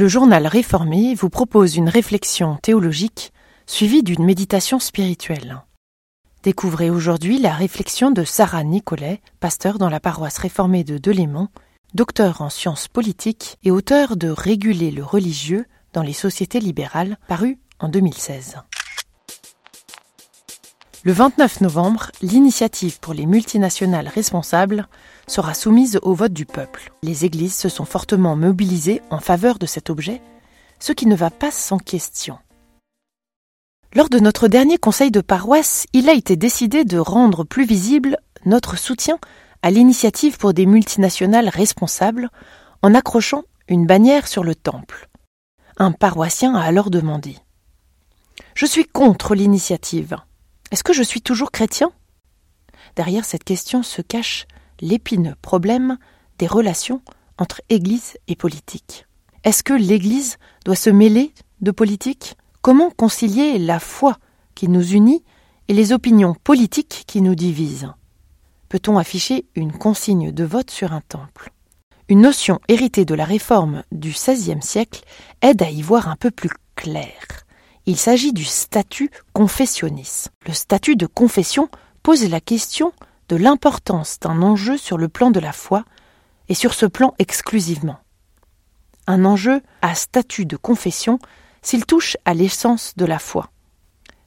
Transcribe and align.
le 0.00 0.08
journal 0.08 0.46
réformé 0.46 1.14
vous 1.14 1.28
propose 1.28 1.76
une 1.76 1.90
réflexion 1.90 2.56
théologique 2.62 3.34
suivie 3.66 4.02
d'une 4.02 4.24
méditation 4.24 4.78
spirituelle. 4.78 5.60
Découvrez 6.42 6.88
aujourd'hui 6.88 7.38
la 7.38 7.52
réflexion 7.52 8.10
de 8.10 8.24
Sarah 8.24 8.64
Nicolet, 8.64 9.20
pasteur 9.40 9.76
dans 9.76 9.90
la 9.90 10.00
paroisse 10.00 10.38
réformée 10.38 10.84
de 10.84 10.96
Delémont, 10.96 11.48
docteur 11.92 12.40
en 12.40 12.48
sciences 12.48 12.88
politiques 12.88 13.58
et 13.62 13.70
auteur 13.70 14.16
de 14.16 14.30
Réguler 14.30 14.90
le 14.90 15.04
religieux 15.04 15.66
dans 15.92 16.02
les 16.02 16.14
sociétés 16.14 16.60
libérales, 16.60 17.18
paru 17.28 17.58
en 17.78 17.90
2016. 17.90 18.56
Le 21.02 21.12
29 21.12 21.62
novembre, 21.62 22.12
l'initiative 22.20 23.00
pour 23.00 23.14
les 23.14 23.24
multinationales 23.24 24.08
responsables 24.08 24.86
sera 25.26 25.54
soumise 25.54 25.98
au 26.02 26.12
vote 26.12 26.34
du 26.34 26.44
peuple. 26.44 26.92
Les 27.02 27.24
églises 27.24 27.54
se 27.56 27.70
sont 27.70 27.86
fortement 27.86 28.36
mobilisées 28.36 29.00
en 29.08 29.18
faveur 29.18 29.58
de 29.58 29.64
cet 29.64 29.88
objet, 29.88 30.20
ce 30.78 30.92
qui 30.92 31.06
ne 31.06 31.16
va 31.16 31.30
pas 31.30 31.50
sans 31.50 31.78
question. 31.78 32.38
Lors 33.94 34.10
de 34.10 34.18
notre 34.18 34.46
dernier 34.46 34.76
conseil 34.76 35.10
de 35.10 35.22
paroisse, 35.22 35.86
il 35.94 36.10
a 36.10 36.12
été 36.12 36.36
décidé 36.36 36.84
de 36.84 36.98
rendre 36.98 37.44
plus 37.44 37.64
visible 37.64 38.18
notre 38.44 38.76
soutien 38.76 39.18
à 39.62 39.70
l'initiative 39.70 40.36
pour 40.36 40.52
des 40.52 40.66
multinationales 40.66 41.48
responsables 41.48 42.28
en 42.82 42.94
accrochant 42.94 43.44
une 43.68 43.86
bannière 43.86 44.28
sur 44.28 44.44
le 44.44 44.54
temple. 44.54 45.08
Un 45.78 45.92
paroissien 45.92 46.54
a 46.54 46.60
alors 46.60 46.90
demandé 46.90 47.38
Je 48.54 48.66
suis 48.66 48.84
contre 48.84 49.34
l'initiative. 49.34 50.18
Est-ce 50.70 50.84
que 50.84 50.92
je 50.92 51.02
suis 51.02 51.20
toujours 51.20 51.50
chrétien? 51.50 51.90
Derrière 52.94 53.24
cette 53.24 53.44
question 53.44 53.82
se 53.82 54.02
cache 54.02 54.46
l'épineux 54.80 55.34
problème 55.42 55.98
des 56.38 56.46
relations 56.46 57.02
entre 57.38 57.60
Église 57.68 58.16
et 58.28 58.36
politique. 58.36 59.06
Est-ce 59.42 59.64
que 59.64 59.72
l'Église 59.72 60.36
doit 60.64 60.76
se 60.76 60.90
mêler 60.90 61.32
de 61.60 61.70
politique? 61.72 62.36
Comment 62.62 62.90
concilier 62.90 63.58
la 63.58 63.80
foi 63.80 64.18
qui 64.54 64.68
nous 64.68 64.92
unit 64.92 65.24
et 65.68 65.74
les 65.74 65.92
opinions 65.92 66.34
politiques 66.34 67.04
qui 67.06 67.20
nous 67.20 67.34
divisent? 67.34 67.92
Peut-on 68.68 68.96
afficher 68.96 69.46
une 69.56 69.72
consigne 69.72 70.30
de 70.30 70.44
vote 70.44 70.70
sur 70.70 70.92
un 70.92 71.00
temple? 71.00 71.50
Une 72.08 72.20
notion 72.20 72.60
héritée 72.68 73.04
de 73.04 73.14
la 73.14 73.24
réforme 73.24 73.82
du 73.90 74.10
XVIe 74.10 74.62
siècle 74.62 75.02
aide 75.42 75.62
à 75.62 75.70
y 75.70 75.82
voir 75.82 76.08
un 76.08 76.16
peu 76.16 76.30
plus 76.30 76.50
clair. 76.76 77.44
Il 77.86 77.96
s'agit 77.96 78.32
du 78.32 78.44
statut 78.44 79.10
confessionnis. 79.32 80.26
Le 80.46 80.52
statut 80.52 80.96
de 80.96 81.06
confession 81.06 81.68
pose 82.02 82.28
la 82.28 82.40
question 82.40 82.92
de 83.28 83.36
l'importance 83.36 84.18
d'un 84.20 84.42
enjeu 84.42 84.76
sur 84.76 84.98
le 84.98 85.08
plan 85.08 85.30
de 85.30 85.40
la 85.40 85.52
foi 85.52 85.84
et 86.48 86.54
sur 86.54 86.74
ce 86.74 86.86
plan 86.86 87.14
exclusivement. 87.18 87.98
Un 89.06 89.24
enjeu 89.24 89.62
à 89.82 89.94
statut 89.94 90.46
de 90.46 90.56
confession 90.56 91.18
s'il 91.62 91.86
touche 91.86 92.16
à 92.24 92.34
l'essence 92.34 92.94
de 92.96 93.04
la 93.04 93.18
foi. 93.18 93.50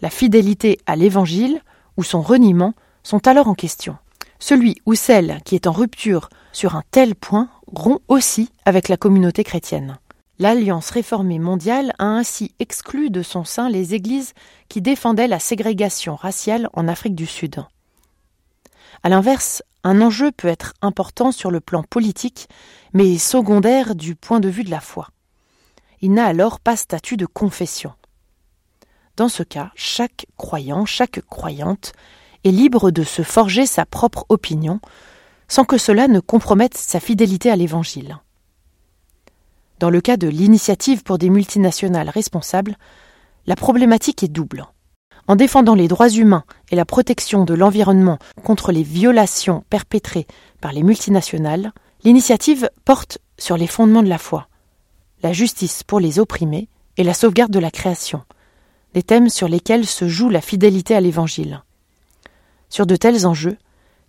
La 0.00 0.10
fidélité 0.10 0.78
à 0.86 0.96
l'Évangile 0.96 1.62
ou 1.96 2.02
son 2.02 2.22
reniement 2.22 2.74
sont 3.02 3.26
alors 3.26 3.48
en 3.48 3.54
question. 3.54 3.96
Celui 4.38 4.76
ou 4.86 4.94
celle 4.94 5.40
qui 5.44 5.54
est 5.54 5.66
en 5.66 5.72
rupture 5.72 6.28
sur 6.52 6.76
un 6.76 6.82
tel 6.90 7.14
point 7.14 7.48
rompt 7.66 8.00
aussi 8.08 8.50
avec 8.64 8.88
la 8.88 8.96
communauté 8.96 9.44
chrétienne. 9.44 9.98
L'Alliance 10.40 10.88
réformée 10.88 11.38
mondiale 11.38 11.92
a 11.98 12.06
ainsi 12.06 12.54
exclu 12.60 13.10
de 13.10 13.22
son 13.22 13.44
sein 13.44 13.68
les 13.68 13.92
églises 13.92 14.32
qui 14.70 14.80
défendaient 14.80 15.28
la 15.28 15.38
ségrégation 15.38 16.16
raciale 16.16 16.70
en 16.72 16.88
Afrique 16.88 17.14
du 17.14 17.26
Sud. 17.26 17.62
A 19.02 19.10
l'inverse, 19.10 19.62
un 19.84 20.00
enjeu 20.00 20.32
peut 20.32 20.48
être 20.48 20.72
important 20.80 21.30
sur 21.30 21.50
le 21.50 21.60
plan 21.60 21.82
politique, 21.82 22.48
mais 22.94 23.18
secondaire 23.18 23.94
du 23.94 24.14
point 24.14 24.40
de 24.40 24.48
vue 24.48 24.64
de 24.64 24.70
la 24.70 24.80
foi. 24.80 25.08
Il 26.00 26.14
n'a 26.14 26.24
alors 26.24 26.58
pas 26.58 26.74
statut 26.74 27.18
de 27.18 27.26
confession. 27.26 27.92
Dans 29.18 29.28
ce 29.28 29.42
cas, 29.42 29.70
chaque 29.74 30.24
croyant, 30.38 30.86
chaque 30.86 31.20
croyante 31.20 31.92
est 32.44 32.50
libre 32.50 32.90
de 32.90 33.02
se 33.02 33.20
forger 33.20 33.66
sa 33.66 33.84
propre 33.84 34.24
opinion, 34.30 34.80
sans 35.48 35.66
que 35.66 35.76
cela 35.76 36.08
ne 36.08 36.20
compromette 36.20 36.78
sa 36.78 36.98
fidélité 36.98 37.50
à 37.50 37.56
l'Évangile. 37.56 38.16
Dans 39.80 39.88
le 39.88 40.02
cas 40.02 40.18
de 40.18 40.28
l'initiative 40.28 41.02
pour 41.02 41.16
des 41.16 41.30
multinationales 41.30 42.10
responsables, 42.10 42.76
la 43.46 43.56
problématique 43.56 44.22
est 44.22 44.28
double. 44.28 44.66
En 45.26 45.36
défendant 45.36 45.74
les 45.74 45.88
droits 45.88 46.10
humains 46.10 46.44
et 46.70 46.76
la 46.76 46.84
protection 46.84 47.46
de 47.46 47.54
l'environnement 47.54 48.18
contre 48.44 48.72
les 48.72 48.82
violations 48.82 49.64
perpétrées 49.70 50.26
par 50.60 50.74
les 50.74 50.82
multinationales, 50.82 51.72
l'initiative 52.04 52.68
porte 52.84 53.20
sur 53.38 53.56
les 53.56 53.66
fondements 53.66 54.02
de 54.02 54.10
la 54.10 54.18
foi, 54.18 54.48
la 55.22 55.32
justice 55.32 55.82
pour 55.82 55.98
les 55.98 56.18
opprimés 56.18 56.68
et 56.98 57.02
la 57.02 57.14
sauvegarde 57.14 57.52
de 57.52 57.58
la 57.58 57.70
création, 57.70 58.22
des 58.92 59.02
thèmes 59.02 59.30
sur 59.30 59.48
lesquels 59.48 59.86
se 59.86 60.08
joue 60.08 60.28
la 60.28 60.42
fidélité 60.42 60.94
à 60.94 61.00
l'Évangile. 61.00 61.62
Sur 62.68 62.84
de 62.84 62.96
tels 62.96 63.26
enjeux, 63.26 63.56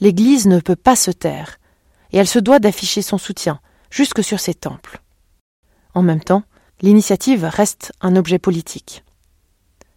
l'Église 0.00 0.46
ne 0.46 0.60
peut 0.60 0.76
pas 0.76 0.96
se 0.96 1.10
taire, 1.10 1.58
et 2.12 2.16
elle 2.16 2.26
se 2.26 2.38
doit 2.38 2.58
d'afficher 2.58 3.02
son 3.02 3.18
soutien 3.18 3.60
jusque 3.90 4.24
sur 4.24 4.40
ses 4.40 4.54
temples. 4.54 5.02
En 5.98 6.02
même 6.02 6.22
temps, 6.22 6.44
l'initiative 6.80 7.44
reste 7.44 7.90
un 8.00 8.14
objet 8.14 8.38
politique. 8.38 9.02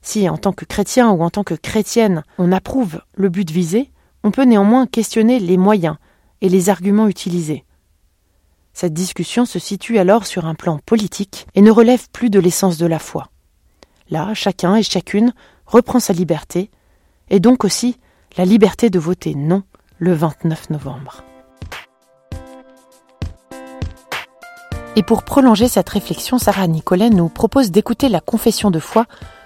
Si, 0.02 0.28
en 0.28 0.36
tant 0.40 0.52
que 0.52 0.66
chrétien 0.66 1.12
ou 1.12 1.22
en 1.22 1.30
tant 1.30 1.44
que 1.44 1.54
chrétienne, 1.54 2.24
on 2.40 2.52
approuve 2.52 3.04
le 3.14 3.30
but 3.30 3.52
visé, 3.52 3.92
on 4.24 4.32
peut 4.32 4.46
néanmoins 4.46 4.88
questionner 4.88 5.38
les 5.38 5.58
moyens 5.58 5.98
et 6.42 6.50
les 6.50 6.72
arguments 6.72 7.08
utilisés. 7.08 7.66
Cette 8.74 8.96
discussion 8.96 9.46
se 9.46 9.60
situe 9.60 10.00
alors 10.00 10.26
sur 10.26 10.48
un 10.48 10.56
plan 10.56 10.80
politique 10.80 11.46
et 11.54 11.62
ne 11.62 11.70
relève 11.70 12.10
plus 12.12 12.32
de 12.32 12.40
l'essence 12.40 12.80
de 12.80 12.88
la 12.88 12.98
foi. 12.98 13.30
Là, 14.10 14.34
chacun 14.34 14.76
et 14.76 14.82
chacune 14.82 15.34
reprend 15.68 16.00
sa 16.00 16.14
liberté, 16.14 16.72
et 17.30 17.40
donc 17.40 17.64
aussi 17.64 18.00
la 18.38 18.46
liberté 18.46 18.90
de 18.90 18.98
voter 18.98 19.36
non 19.36 19.62
le 20.00 20.14
29 20.14 20.72
novembre. 20.72 21.24
Et 24.98 25.04
pour 25.04 25.24
prolonger 25.24 25.70
cette 25.70 25.88
réflexion, 25.88 26.38
Sarah 26.38 26.68
Nicolet 26.68 27.10
nous 27.10 27.30
propose 27.30 27.72
d'écouter 27.72 28.10
la 28.10 28.20
confession 28.20 28.72
de 28.72 28.80
foi 28.80 29.06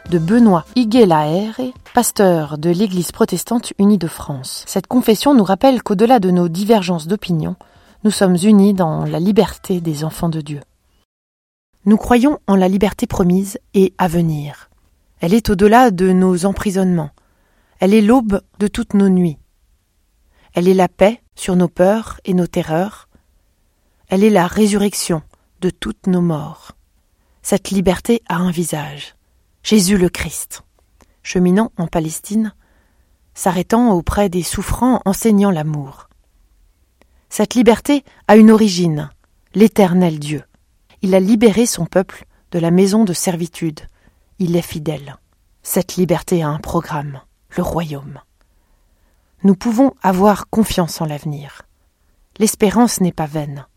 de 0.09 0.17
Benoît 0.17 0.65
Higuelaere, 0.75 1.71
pasteur 1.93 2.57
de 2.57 2.71
l'Église 2.71 3.11
protestante 3.11 3.71
unie 3.77 3.99
de 3.99 4.07
France. 4.07 4.63
Cette 4.65 4.87
confession 4.87 5.35
nous 5.35 5.43
rappelle 5.43 5.83
qu'au-delà 5.83 6.17
de 6.19 6.31
nos 6.31 6.47
divergences 6.47 7.05
d'opinion, 7.07 7.55
nous 8.03 8.09
sommes 8.09 8.37
unis 8.41 8.73
dans 8.73 9.05
la 9.05 9.19
liberté 9.19 9.81
des 9.81 10.03
enfants 10.03 10.29
de 10.29 10.41
Dieu. 10.41 10.61
Nous 11.85 11.97
croyons 11.97 12.39
en 12.47 12.55
la 12.55 12.67
liberté 12.67 13.05
promise 13.05 13.59
et 13.75 13.93
à 13.99 14.07
venir. 14.07 14.71
Elle 15.19 15.35
est 15.35 15.51
au-delà 15.51 15.91
de 15.91 16.11
nos 16.11 16.47
emprisonnements. 16.47 17.11
Elle 17.79 17.93
est 17.93 18.01
l'aube 18.01 18.41
de 18.57 18.67
toutes 18.67 18.95
nos 18.95 19.09
nuits. 19.09 19.37
Elle 20.55 20.67
est 20.67 20.73
la 20.73 20.87
paix 20.87 21.21
sur 21.35 21.55
nos 21.55 21.67
peurs 21.67 22.19
et 22.25 22.33
nos 22.33 22.47
terreurs. 22.47 23.09
Elle 24.09 24.23
est 24.23 24.31
la 24.31 24.47
résurrection 24.47 25.21
de 25.61 25.69
toutes 25.69 26.07
nos 26.07 26.21
morts. 26.21 26.73
Cette 27.41 27.69
liberté 27.69 28.21
a 28.27 28.37
un 28.37 28.51
visage, 28.51 29.15
Jésus 29.63 29.97
le 29.97 30.09
Christ, 30.09 30.63
cheminant 31.23 31.71
en 31.77 31.87
Palestine, 31.87 32.53
s'arrêtant 33.33 33.91
auprès 33.91 34.29
des 34.29 34.43
souffrants, 34.43 35.01
enseignant 35.05 35.51
l'amour. 35.51 36.09
Cette 37.29 37.53
liberté 37.53 38.03
a 38.27 38.37
une 38.37 38.51
origine, 38.51 39.09
l'éternel 39.53 40.19
Dieu. 40.19 40.43
Il 41.01 41.13
a 41.13 41.19
libéré 41.19 41.65
son 41.65 41.85
peuple 41.85 42.25
de 42.51 42.59
la 42.59 42.71
maison 42.71 43.03
de 43.03 43.13
servitude. 43.13 43.81
Il 44.39 44.55
est 44.55 44.61
fidèle. 44.61 45.17
Cette 45.63 45.95
liberté 45.95 46.43
a 46.43 46.49
un 46.49 46.59
programme, 46.59 47.21
le 47.57 47.63
royaume. 47.63 48.21
Nous 49.43 49.55
pouvons 49.55 49.93
avoir 50.01 50.49
confiance 50.49 51.01
en 51.01 51.05
l'avenir. 51.05 51.63
L'espérance 52.37 53.01
n'est 53.01 53.11
pas 53.11 53.27
vaine. 53.27 53.67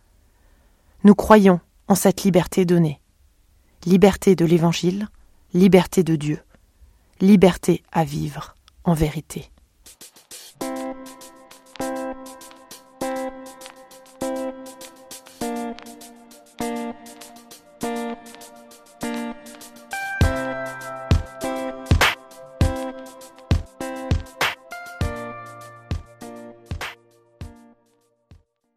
Nous 1.04 1.14
croyons 1.14 1.60
en 1.88 1.94
cette 1.94 2.22
liberté 2.24 2.64
donnée. 2.64 3.00
Liberté 3.86 4.34
de 4.34 4.44
l'Évangile, 4.44 5.08
liberté 5.54 6.02
de 6.02 6.16
Dieu, 6.16 6.40
liberté 7.20 7.82
à 7.90 8.04
vivre 8.04 8.54
en 8.84 8.94
vérité. 8.94 9.50